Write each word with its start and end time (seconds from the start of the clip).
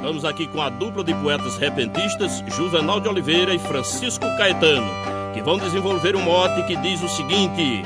Estamos 0.00 0.24
aqui 0.24 0.46
com 0.46 0.62
a 0.62 0.70
dupla 0.70 1.04
de 1.04 1.12
poetas 1.12 1.58
repentistas, 1.58 2.42
Juvenal 2.46 3.00
de 3.00 3.06
Oliveira 3.06 3.54
e 3.54 3.58
Francisco 3.58 4.24
Caetano, 4.38 4.90
que 5.34 5.42
vão 5.42 5.58
desenvolver 5.58 6.16
um 6.16 6.22
mote 6.22 6.62
que 6.62 6.74
diz 6.76 7.02
o 7.02 7.08
seguinte: 7.08 7.82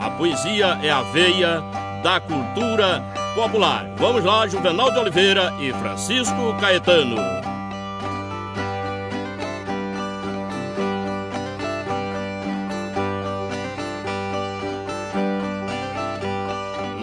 A 0.00 0.08
poesia 0.08 0.78
é 0.82 0.88
a 0.88 1.02
veia 1.02 1.62
da 2.02 2.18
cultura 2.18 3.04
popular. 3.34 3.86
Vamos 3.98 4.24
lá, 4.24 4.48
Juvenal 4.48 4.90
de 4.90 5.00
Oliveira 5.00 5.52
e 5.60 5.70
Francisco 5.74 6.56
Caetano. 6.58 7.16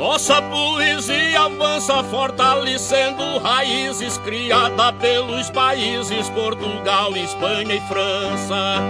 Nossa 0.08 0.42
poesia 0.42 1.42
avança 1.42 2.02
fortalecendo 2.06 3.40
raízes 3.40 4.18
criada 4.20 4.94
pelos 4.94 5.50
países 5.50 6.30
Portugal, 6.30 7.12
Espanha 7.18 7.76
e 7.76 7.82
França. 7.82 8.82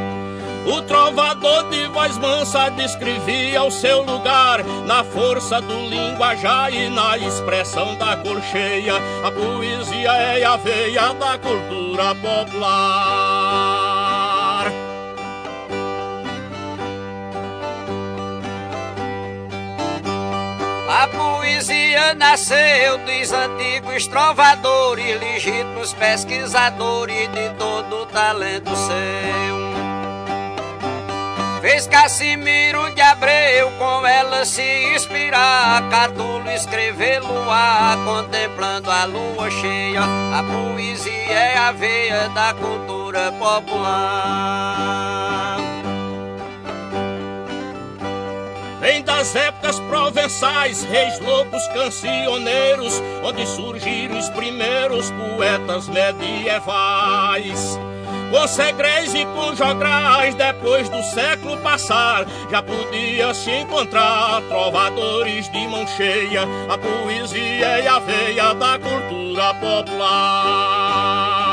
O 0.67 0.80
trovador 0.84 1.70
de 1.71 1.88
voz 1.88 2.16
mansa 2.20 2.70
descrevia 2.70 3.63
o 3.63 3.71
seu 3.71 4.03
lugar 4.03 4.63
na 4.85 5.03
força 5.03 5.59
do 5.59 5.90
linguajar 5.90 6.71
e 6.71 6.88
na 6.88 7.18
expressão 7.18 7.95
da 7.95 8.15
cor 8.18 8.40
cheia. 8.52 8.93
A 9.23 9.31
poesia 9.31 10.12
é 10.12 10.45
a 10.45 10.55
veia 10.55 11.13
da 11.15 11.35
cultura 11.40 12.13
popular. 12.13 13.37
Nasceu 22.13 22.98
dos 22.99 23.32
antigos 23.32 24.07
trovadores, 24.07 25.20
legítimos 25.20 25.93
pesquisadores 25.93 27.32
de 27.32 27.49
todo 27.57 28.01
o 28.01 28.05
talento 28.05 28.76
seu. 28.76 29.57
Fez 31.62 31.87
Cassimiro 31.87 32.93
de 32.93 33.01
Abreu 33.01 33.71
com 33.71 34.05
ela 34.07 34.45
se 34.45 34.95
inspirar. 34.95 35.90
Catulo 35.90 36.49
escrever 36.51 37.20
luar, 37.21 37.98
contemplando 38.05 38.89
a 38.89 39.05
lua 39.05 39.49
cheia. 39.49 40.01
A 40.01 40.43
poesia 40.43 41.34
é 41.34 41.57
a 41.57 41.71
veia 41.71 42.29
da 42.29 42.54
cultura 42.54 43.34
popular. 43.34 44.77
Vem 48.88 49.04
das 49.04 49.35
épocas 49.35 49.77
provençais, 49.82 50.82
reis 50.85 51.20
lobos 51.20 51.68
cancioneiros, 51.74 53.04
onde 53.21 53.46
surgiram 53.46 54.18
os 54.18 54.29
primeiros 54.29 55.12
poetas 55.12 55.90
medievais. 55.90 57.77
Com 58.32 58.48
segredos 58.48 59.13
e 59.13 59.26
com 59.26 59.54
jograis, 59.54 60.35
depois 60.35 60.88
do 60.88 61.04
século 61.04 61.57
passar, 61.57 62.26
já 62.49 62.63
podia 62.63 63.34
se 63.34 63.52
encontrar 63.52 64.41
trovadores 64.44 65.51
de 65.51 65.68
mão 65.68 65.85
cheia. 65.85 66.44
A 66.69 66.78
poesia 66.78 67.81
e 67.81 67.88
a 67.90 68.00
veia 68.00 68.53
da 68.53 68.79
cultura 68.79 69.53
popular. 69.56 71.47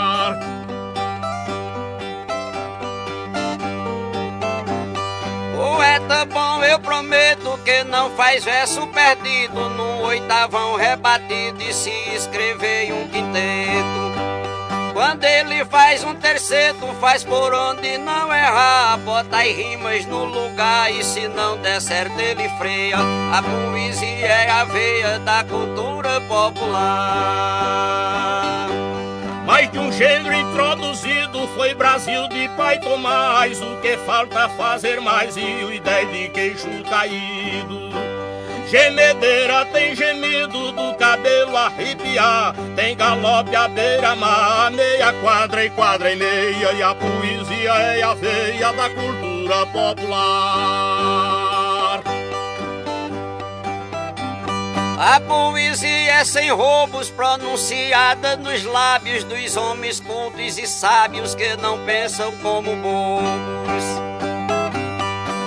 Bom, 6.35 6.63
eu 6.65 6.79
prometo 6.81 7.59
que 7.65 7.85
não 7.85 8.11
faz 8.11 8.45
verso 8.45 8.85
perdido 8.89 9.71
no 9.71 10.03
oitavão 10.03 10.75
rebatido 10.75 11.63
e 11.63 11.73
se 11.73 11.93
escrever 12.13 12.93
um 12.93 13.07
quinteto. 13.09 14.05
Quando 14.93 15.25
ele 15.25 15.65
faz 15.65 16.05
um 16.05 16.15
terceiro, 16.15 16.95
faz 17.01 17.25
por 17.25 17.55
onde 17.55 17.99
não 17.99 18.33
errar. 18.33 18.99
Bota 18.99 19.39
as 19.39 19.49
rimas 19.49 20.05
no 20.07 20.25
lugar 20.25 20.93
e 20.93 21.05
se 21.05 21.29
não 21.29 21.57
der 21.59 21.81
certo 21.81 22.19
ele 22.19 22.49
freia. 22.59 22.99
A 22.99 23.43
poesia 23.43 24.27
é 24.27 24.51
a 24.51 24.65
veia 24.65 25.19
da 25.21 25.45
cultura 25.45 26.21
popular. 26.23 26.85
Mais 29.47 29.71
de 29.71 29.79
um 29.79 29.93
gênero 29.93 30.35
introduzido 30.35 31.24
foi 31.55 31.75
Brasil 31.75 32.29
de 32.29 32.49
Pai 32.57 32.79
Tomás. 32.81 33.61
O 33.61 33.77
que 33.81 33.97
falta 33.99 34.49
fazer 34.51 35.01
mais 35.01 35.37
e 35.37 35.65
o 35.65 35.73
ideia 35.73 36.07
de 36.07 36.29
queixo 36.29 36.69
caído. 36.89 37.85
Gemedeira 38.69 39.65
tem 39.67 39.95
gemido 39.95 40.73
do 40.73 40.95
cabelo 40.95 41.57
arrepiar 41.57 42.55
Tem 42.75 42.97
galope 42.97 43.55
à 43.55 43.69
beira-mar, 43.69 44.71
meia 44.73 45.13
quadra 45.21 45.65
e 45.65 45.71
quadra 45.71 46.11
e 46.11 46.17
meia 46.17 46.73
E 46.73 46.83
a 46.83 46.95
poesia 46.95 47.73
é 47.73 48.03
a 48.03 48.15
veia 48.15 48.73
da 48.73 48.89
cultura 48.91 49.67
popular 49.67 51.34
A 54.99 55.21
poesia 55.21 56.13
é 56.15 56.25
sem 56.25 56.51
roubos 56.51 57.11
pronunciada 57.11 58.37
nos 58.37 58.65
lábios 58.65 59.25
dos 59.25 59.57
homens 59.57 60.01
cultos 60.01 60.57
e 60.59 60.67
sábios 60.67 61.35
que 61.35 61.57
não 61.57 61.85
pensam 61.85 62.33
como 62.39 62.77
bobos 62.77 64.15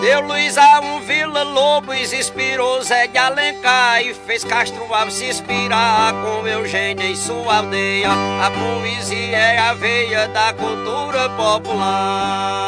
Deu 0.02 0.22
luz 0.22 0.58
a 0.58 0.80
um 0.80 1.02
Vila 1.02 1.42
Lobos, 1.42 2.14
inspirou 2.14 2.82
Zé 2.84 3.08
de 3.08 3.18
Alencar 3.18 4.00
e 4.02 4.14
fez 4.14 4.44
Castro 4.44 4.94
Alves 4.94 5.16
se 5.16 5.26
inspirar 5.26 6.14
com 6.14 6.48
Eugênia 6.48 7.04
em 7.04 7.16
sua 7.16 7.58
aldeia. 7.58 8.12
A 8.12 8.52
poesia 8.52 9.38
é 9.38 9.58
a 9.58 9.74
veia 9.74 10.28
da 10.28 10.54
cultura 10.54 11.30
popular. 11.30 12.67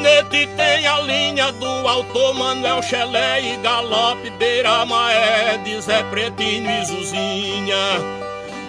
Gabinete 0.00 0.48
tem 0.56 0.86
a 0.86 0.98
linha 1.00 1.52
do 1.52 1.66
autor 1.66 2.32
Manuel 2.34 2.82
Chelé 2.82 3.52
e 3.52 3.56
Galope 3.58 4.30
Beira 4.30 4.86
Maé 4.86 5.58
de 5.62 5.78
Zé 5.78 6.02
Pretinho 6.04 6.70
e 6.70 6.84
Zuzinha. 6.86 7.76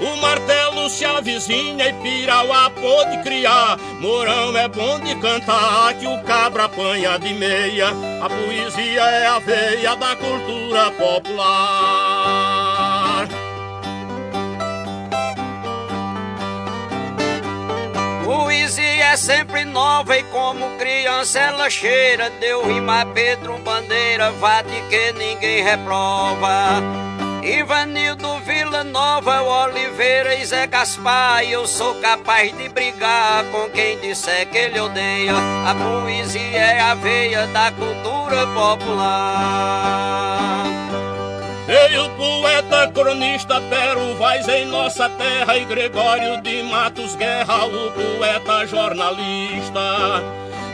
O 0.02 0.18
martelo 0.18 0.90
se 0.90 1.06
avizinha 1.06 1.88
e 1.88 1.94
pirauá 1.94 2.70
pôde 2.72 3.24
criar. 3.24 3.78
Morão 4.02 4.58
é 4.58 4.68
bom 4.68 5.00
de 5.00 5.16
cantar, 5.16 5.94
que 5.94 6.06
o 6.06 6.22
cabra 6.24 6.66
apanha 6.66 7.18
de 7.18 7.34
meia. 7.34 7.88
A 8.22 8.28
poesia 8.28 9.02
é 9.02 9.28
a 9.28 9.40
veia 9.40 9.96
da 9.96 10.18
cultura 10.18 10.91
popular. 10.91 12.41
Poesia 18.31 19.08
é 19.08 19.18
sempre 19.18 19.66
nova 19.66 20.18
e 20.18 20.24
como 20.24 20.78
criança 20.78 21.38
ela 21.38 21.69
cheira. 21.69 22.30
Deu 22.40 22.66
rima 22.66 23.06
Pedro 23.14 23.58
Bandeira, 23.58 24.31
vate 24.31 24.81
que 24.90 25.12
ninguém 25.12 25.62
reprova. 25.62 26.81
Ivanildo 27.44 28.40
Vila 28.40 28.86
Nova, 28.86 29.41
Oliveira 29.41 30.34
e 30.36 30.46
Zé 30.46 30.66
Gaspar. 30.66 31.44
Eu 31.44 31.68
sou 31.68 31.96
capaz 31.96 32.56
de 32.56 32.70
brigar 32.70 33.44
com 33.52 33.70
quem 33.70 34.00
disser 34.00 34.47
que 34.47 34.58
ele 34.58 34.80
odeia. 34.80 35.34
A 35.68 35.75
poesia 35.75 36.58
é 36.58 36.80
a 36.80 36.94
veia 36.94 37.47
da 37.47 37.70
cultura 37.74 38.47
popular. 38.47 39.91
Veio 41.72 42.09
poeta, 42.18 42.92
cronista, 42.94 43.62
Pero 43.70 44.14
Vaz 44.16 44.46
em 44.50 44.66
nossa 44.66 45.08
terra 45.08 45.58
e 45.58 45.64
Gregório 45.64 46.42
de 46.42 46.64
Matos 46.64 47.16
Guerra, 47.16 47.66
o 47.66 47.92
poeta 47.92 48.68
jornalista. 48.68 50.22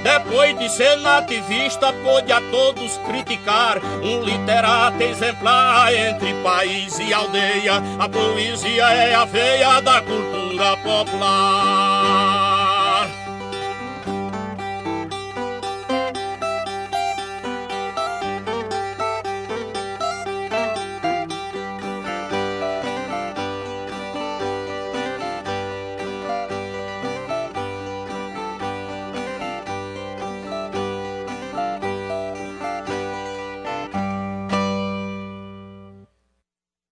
Depois 0.02 0.58
de 0.58 0.68
ser 0.70 0.96
nativista, 0.98 1.94
pôde 2.04 2.32
a 2.32 2.42
todos 2.50 2.98
criticar. 3.06 3.78
Um 4.02 4.24
literato 4.24 5.04
exemplar 5.04 5.94
entre 5.94 6.34
país 6.42 6.98
e 6.98 7.14
aldeia. 7.14 7.76
A 8.00 8.10
poesia 8.10 8.90
é 8.90 9.14
a 9.14 9.26
veia 9.26 9.80
da 9.82 10.02
cultura 10.02 10.78
popular. 10.78 12.57